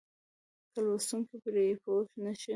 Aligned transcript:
که 0.73 0.79
لوستونکی 0.85 1.37
پرې 1.43 1.65
پوه 1.83 2.01
نه 2.23 2.33
شي. 2.41 2.49